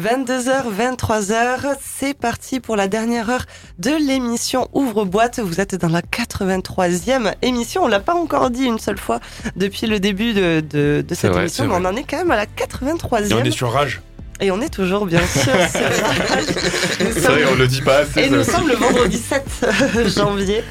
[0.00, 3.44] 22h, 23h, c'est parti pour la dernière heure
[3.78, 5.38] de l'émission Ouvre-boîte.
[5.38, 7.84] Vous êtes dans la 83e émission.
[7.84, 9.20] On l'a pas encore dit une seule fois
[9.54, 12.32] depuis le début de, de, de cette vrai, émission, mais on en est quand même
[12.32, 13.30] à la 83e.
[13.30, 14.00] Et on est sur Rage.
[14.40, 15.52] Et on est toujours, bien sûr, sur
[16.28, 16.44] Rage.
[16.98, 18.22] C'est vrai, on le dit pas assez.
[18.22, 20.64] Et nous sommes le vendredi 7 janvier.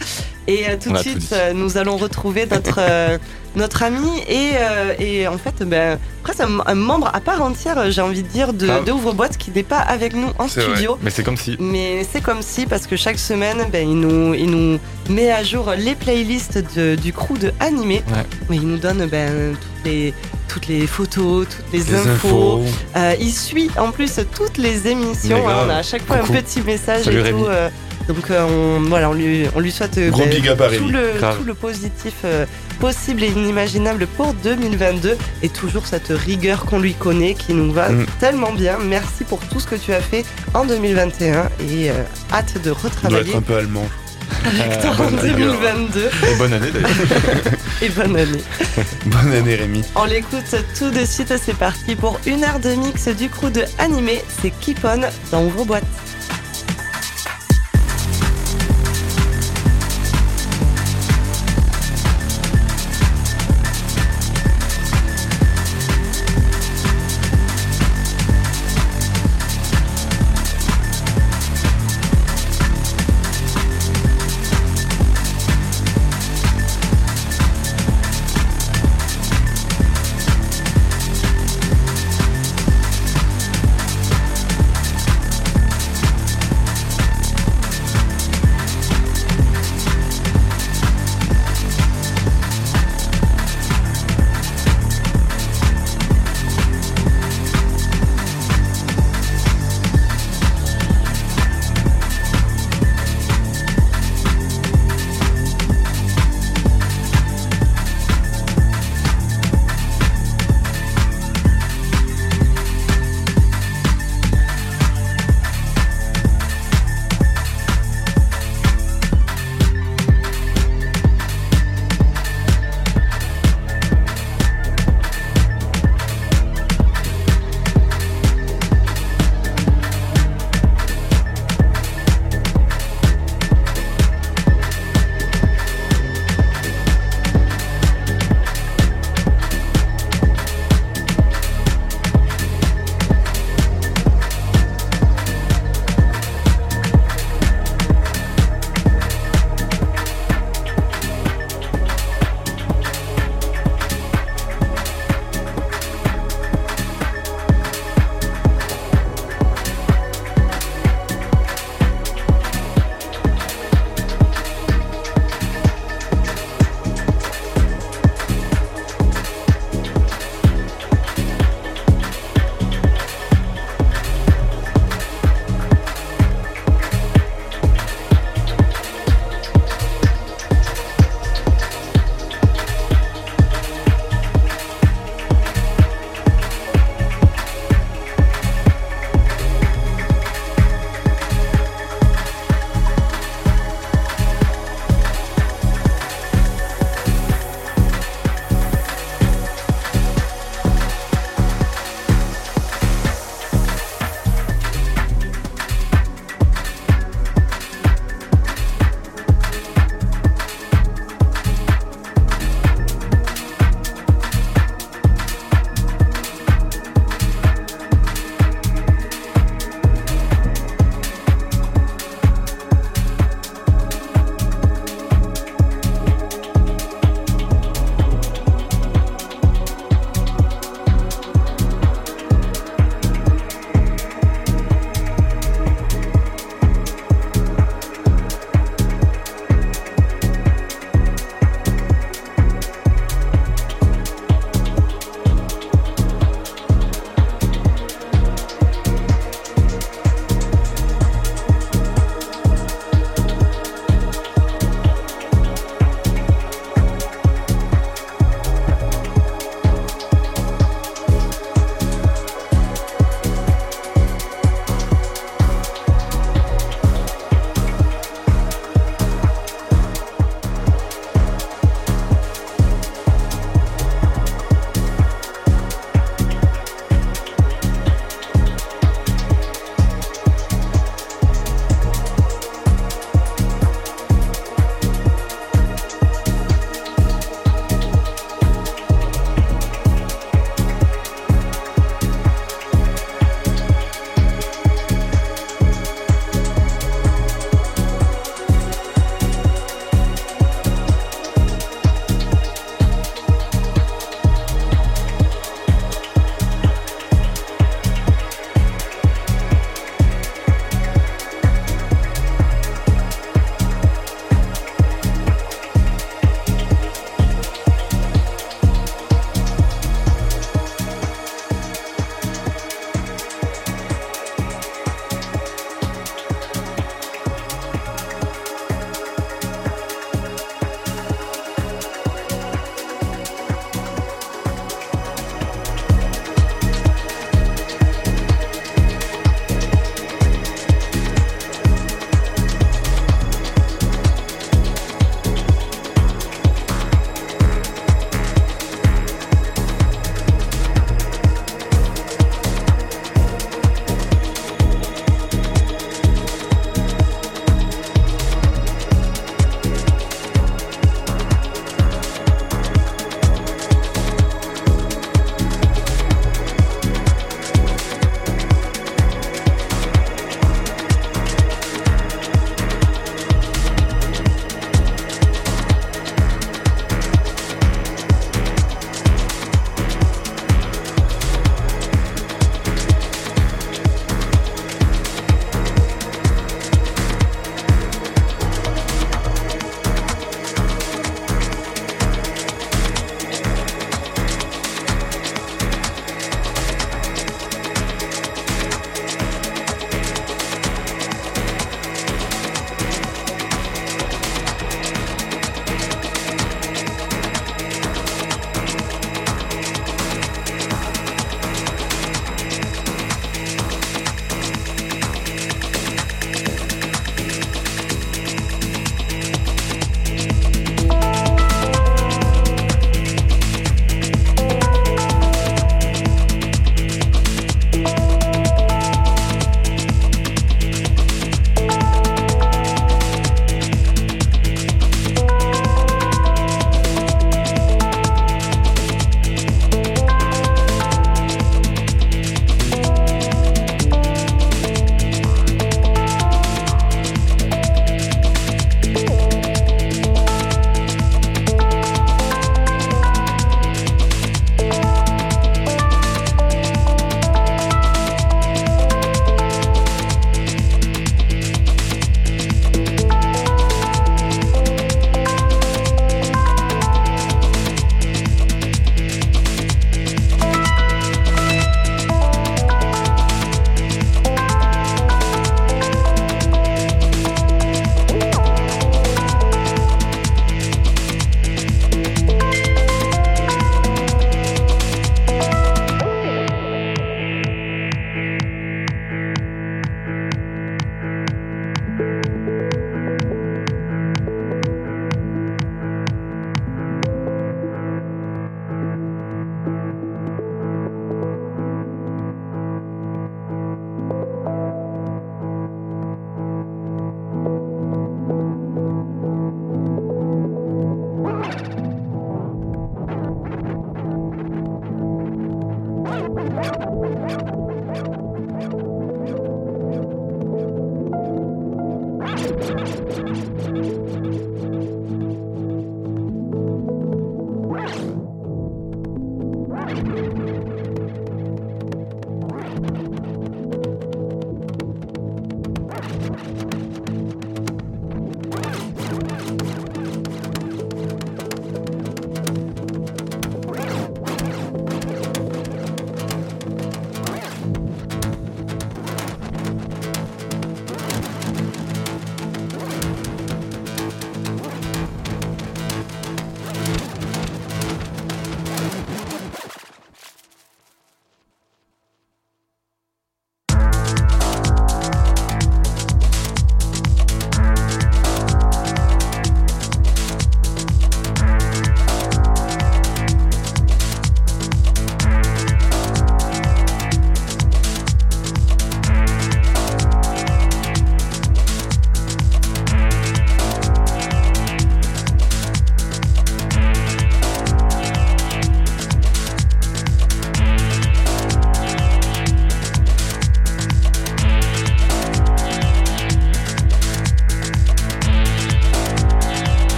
[0.48, 3.18] Et euh, tout de suite, euh, nous allons retrouver notre, euh,
[3.55, 4.52] notre ami et,
[5.00, 8.52] et en fait, ben, presque un, un membre à part entière, j'ai envie de dire,
[8.52, 8.80] de, Ah.
[8.82, 10.62] de Ouvre-Boîte qui n'est pas avec nous en vrai.
[10.64, 10.98] studio.
[11.02, 11.55] Mais c'est comme si.
[11.59, 15.44] Mais c'est comme si, parce que chaque semaine, ben, il, nous, il nous met à
[15.44, 18.03] jour les playlists de- du crew de animé.
[18.12, 18.55] Ouais.
[18.55, 20.14] Il nous donne ben, toutes, les,
[20.50, 22.59] toutes les photos, toutes les, Des infos.
[22.59, 22.62] infos.
[22.98, 25.48] Euh, il suit en plus toutes les émissions.
[25.48, 26.34] Hein, on a à chaque fois Coucou.
[26.34, 27.45] un petit message Salut et tout.
[27.45, 27.70] euh,
[28.07, 30.70] donc euh, on, voilà, on lui, on lui souhaite euh, Gros ben, big up à
[30.70, 32.45] tout, le, tout le positif euh,
[32.80, 37.89] possible et inimaginable pour 2022 et toujours cette rigueur qu'on lui connaît qui nous va
[37.89, 38.05] Mm.
[38.20, 38.77] tellement bien.
[38.84, 41.94] Merci pour tout ce que tu as fait en 2021 et euh,
[42.31, 43.86] hâte de On doit retravailler être un peu allemand.
[44.45, 45.53] avec toi en bonne rigueur.
[45.59, 46.89] 2022 Et bonne année d'ailleurs.
[47.81, 48.44] et bonne année.
[49.06, 49.83] Bonne année Rémi.
[49.95, 53.63] On l'écoute tout de suite, c'est parti pour une heure de mix du crew de
[53.78, 54.23] animé.
[54.41, 55.83] C'est Keep On dans vos boîtes.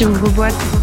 [0.00, 0.06] Rage.
[0.06, 0.79] Ouvre-boîte.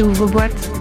[0.00, 0.10] Rage.
[0.16, 0.79] C'est ouvre-boîte.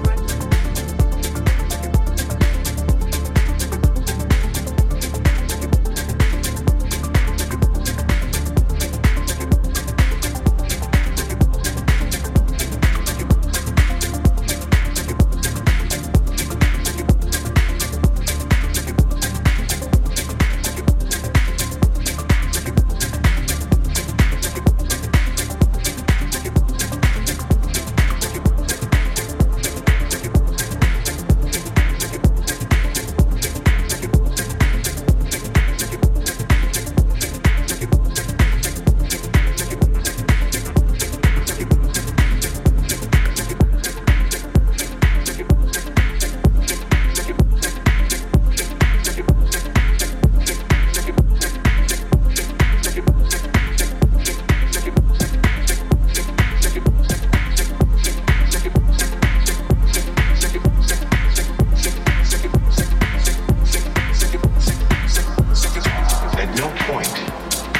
[66.91, 67.29] point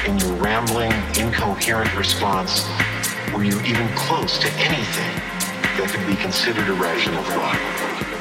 [0.06, 2.68] in your rambling, incoherent response
[3.34, 5.14] were you even close to anything
[5.76, 8.19] that could be considered a rational thought.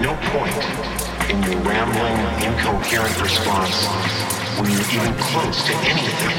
[0.00, 3.86] No point in your rambling, incoherent response
[4.58, 6.36] when you're even close to anything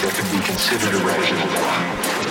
[0.00, 2.23] that could be considered a rational thought.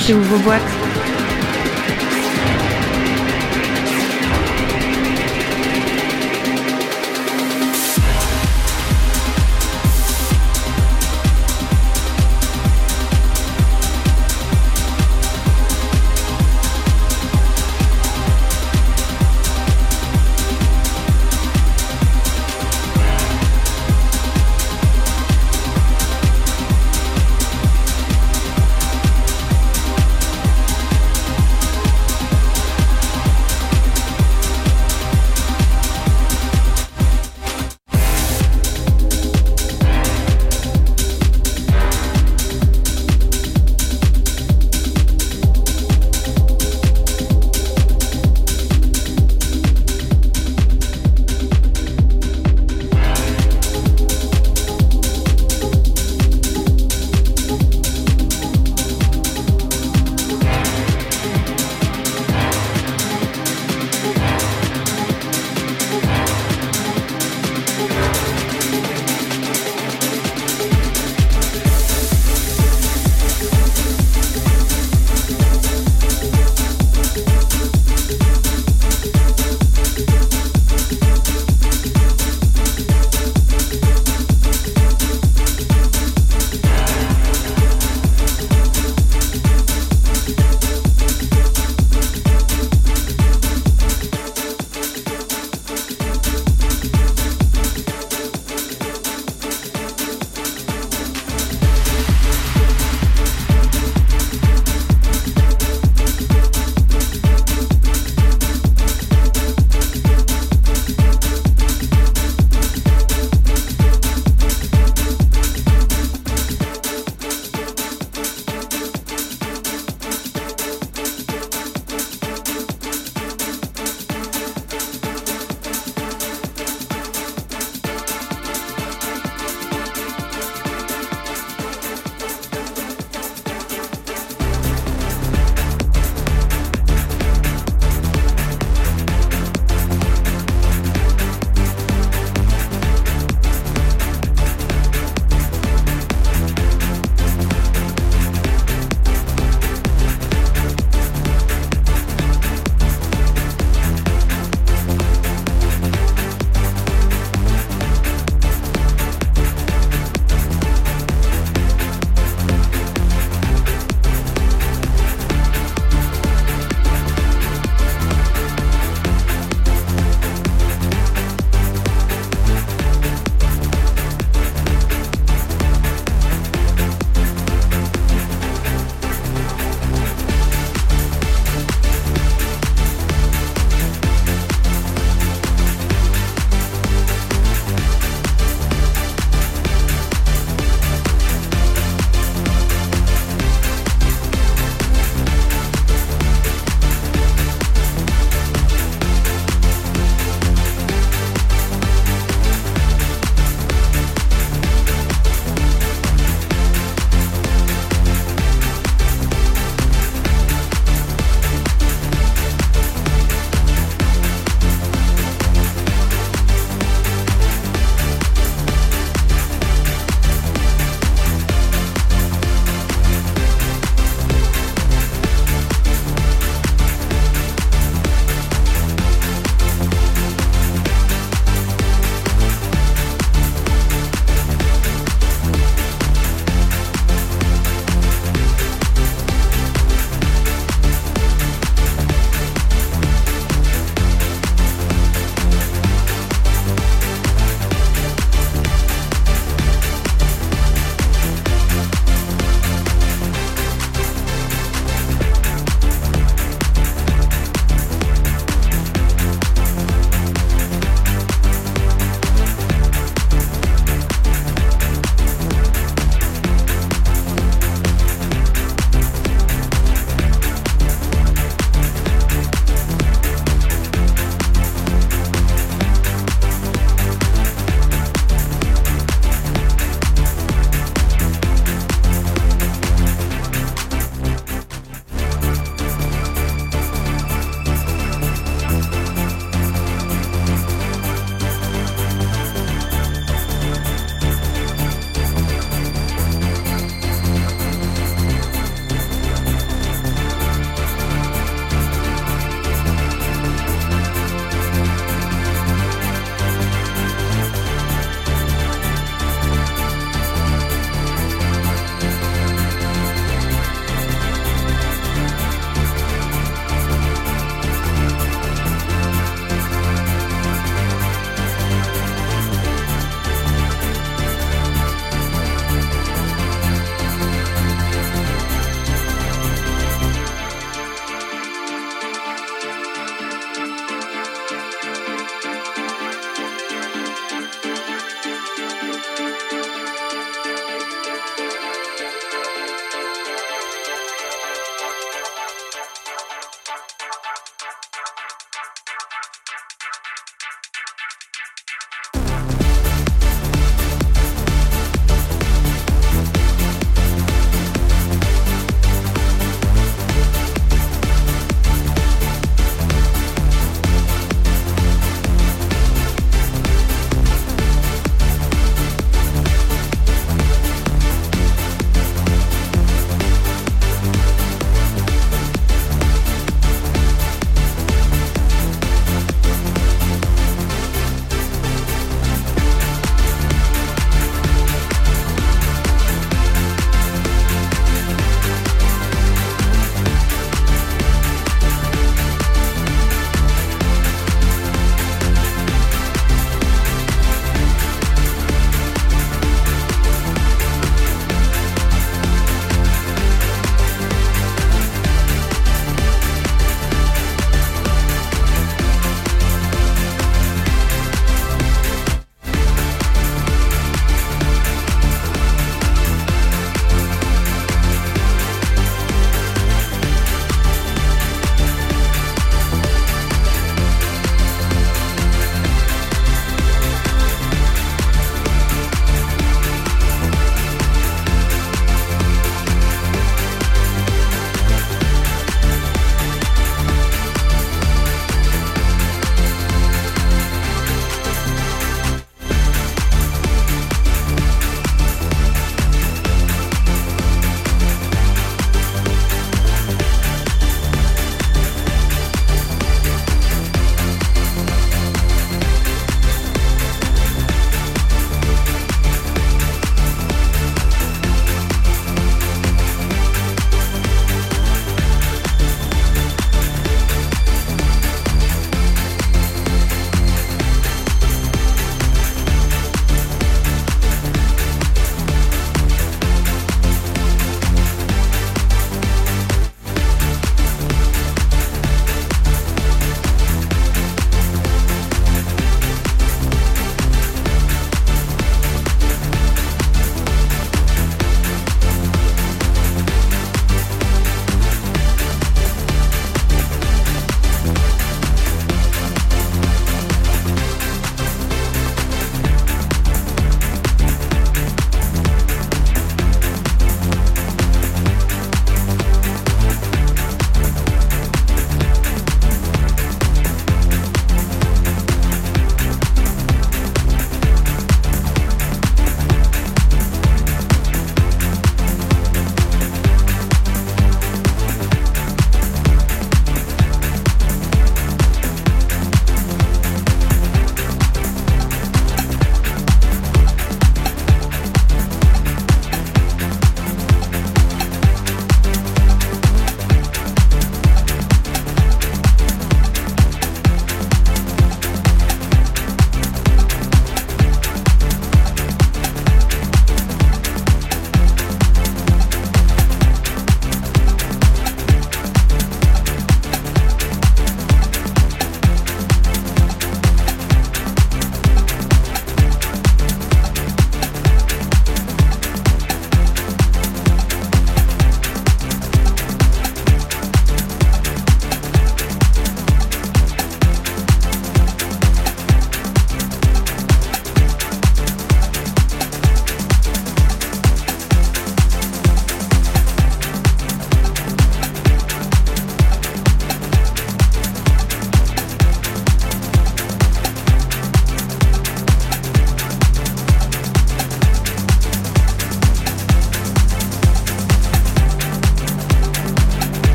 [0.00, 0.12] Rage.
[0.14, 0.69] vos boîtes.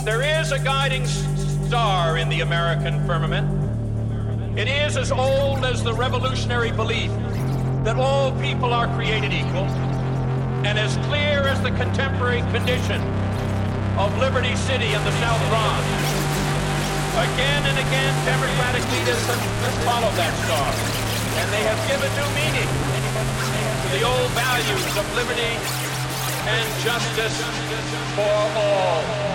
[0.00, 3.44] But there is a guiding star in the American firmament.
[4.58, 7.12] It is as old as the revolutionary belief
[7.84, 9.68] that all people are created equal,
[10.64, 12.96] and as clear as the contemporary condition
[14.00, 15.84] of Liberty City in the South Bronx.
[17.20, 20.70] Again and again, Democratic leaders have followed that star,
[21.44, 22.70] and they have given new meaning
[23.84, 25.60] to the old values of liberty
[26.48, 27.36] and justice
[28.16, 29.29] for all.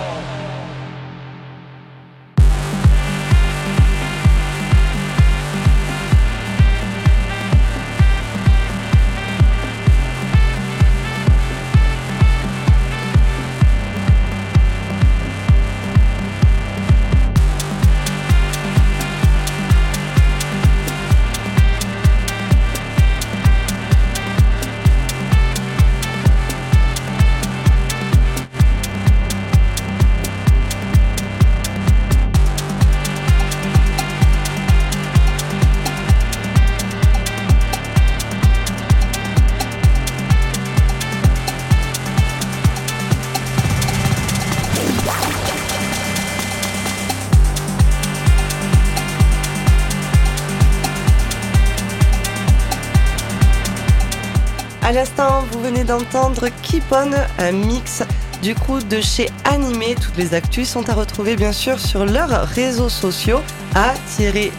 [55.86, 58.02] D'entendre Keep On, un mix
[58.42, 59.94] du coup de chez Animé.
[59.94, 63.40] Toutes les actus sont à retrouver bien sûr sur leurs réseaux sociaux
[63.74, 63.94] à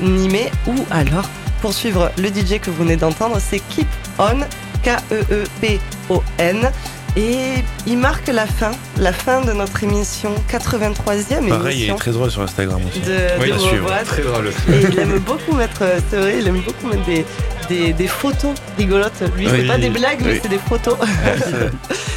[0.01, 1.30] Nimé ou alors
[1.61, 3.88] pour suivre le DJ que vous venez d'entendre, c'est Keep
[4.19, 4.39] On,
[4.84, 6.71] K-E-E-P-O-N.
[7.15, 11.97] Et il marque la fin, la fin de notre émission, 83e Pareil, il émission est
[11.97, 12.99] très drôle sur Instagram aussi.
[12.99, 13.89] de, Oui, de Vos suivre.
[14.05, 14.49] Très drôle.
[14.69, 17.25] Et il aime beaucoup mettre, c'est vrai, il aime beaucoup mettre des,
[17.70, 19.22] des, des photos rigolotes.
[19.36, 20.97] Lui, c'est Oui, pas des blagues, mais c'est des photos.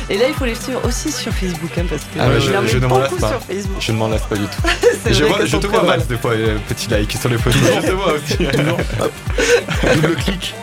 [0.09, 2.87] Et là, il faut les suivre aussi sur Facebook, hein, parce que Ah je- ne
[2.87, 3.29] m'en lasse beaucoup pas.
[3.29, 3.77] sur Facebook.
[3.81, 4.63] Je ne m'en lasse pas du tout.
[5.13, 5.83] Je, vois- je te vois.
[5.85, 7.61] Max, des fois, euh, petit like sur les photos.
[7.83, 8.37] je te vois aussi.
[9.95, 10.55] Double clic.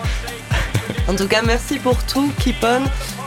[1.08, 2.82] En tout cas, merci pour tout, Keep On.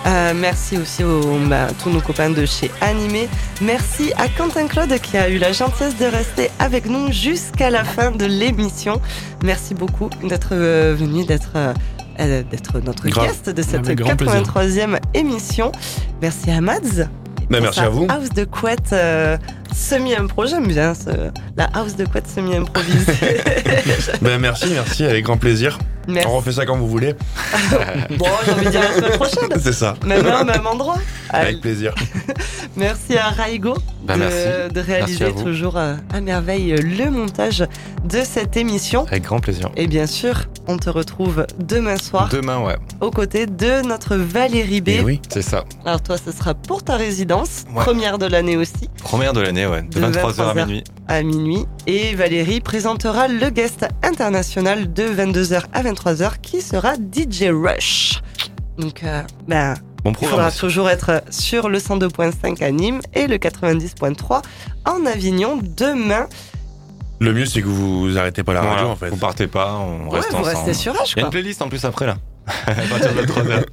[0.06, 3.28] Euh, merci aussi aux, bah, tous nos copains de chez Animé.
[3.60, 7.84] Merci à Quentin Claude qui a eu la gentillesse de rester avec nous jusqu'à la
[7.84, 9.00] fin de l'émission.
[9.44, 11.72] Merci beaucoup d'être euh, venu, d'être euh,
[12.18, 13.28] d'être notre Grave.
[13.28, 14.42] guest de cette Avec grand plaisir.
[14.42, 15.72] 83e émission.
[16.20, 17.06] Merci à Mads.
[17.50, 18.06] Pour merci à vous.
[18.08, 18.94] House de couette
[19.74, 23.12] semi-impro, j'aime bien ce- la house de couette semi-improvisée.
[24.22, 25.78] Bah, merci, merci, avec grand plaisir.
[26.08, 26.26] Merci.
[26.28, 27.14] On refait ça quand vous voulez.
[28.18, 29.60] Bon, j'ai envie de dire la semaine prochaine.
[29.60, 29.94] C'est ça.
[30.04, 30.96] Même heure, même endroit.
[31.28, 31.44] Allez.
[31.50, 31.94] Avec plaisir.
[32.76, 34.74] Merci à Raigo Bah, de, merci.
[34.74, 35.44] de réaliser Merci à vous.
[35.44, 37.64] toujours euh, à merveille le montage
[38.04, 39.04] de cette émission.
[39.06, 39.70] Avec grand plaisir.
[39.76, 42.76] Et bien sûr, on te retrouve demain soir Demain, ouais.
[43.00, 44.88] aux côtés de notre Valérie B.
[44.88, 45.20] Et oui.
[45.32, 45.64] C'est ça.
[45.84, 47.84] Alors toi, ce sera pour ta résidence, Ouais.
[47.84, 49.82] première de l'année aussi, Première de l'année, ouais.
[49.82, 50.66] De, De 23h à 23h.
[50.66, 50.84] minuit.
[51.08, 51.66] à minuit.
[51.86, 58.20] Et Valérie présentera le guest international de 22h à 23h qui sera DJ Rush.
[58.78, 63.36] Donc, euh, ben, Bon Il faudra toujours être sur le 102.5 à Nîmes et le
[63.36, 64.40] 90.3
[64.86, 66.26] en Avignon demain.
[67.18, 68.90] Le mieux, c'est que vous arrêtez pas la radio, Voilà.
[68.92, 69.10] en fait.
[69.10, 70.56] Vous partez pas, on Ouais, reste vous ensemble.
[70.56, 71.22] restez sur H, Il y a quoi.
[71.24, 72.16] une playlist en plus après là.
[72.66, 73.64] À partir de 23h.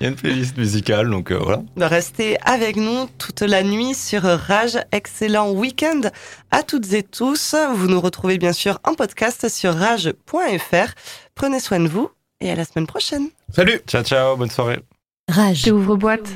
[0.00, 1.62] Il y a une playlist musicale, donc euh, voilà.
[1.76, 4.78] Restez avec nous toute la nuit sur Rage.
[4.92, 6.02] Excellent week-end
[6.50, 7.54] à toutes et tous.
[7.74, 10.92] Vous nous retrouvez bien sûr en podcast sur rage.fr.
[11.34, 12.10] Prenez soin de vous
[12.40, 13.28] et à la semaine prochaine.
[13.54, 14.80] Salut Ciao, ciao, bonne soirée.
[15.28, 15.62] Rage.
[15.66, 16.28] J'ouvre boîte.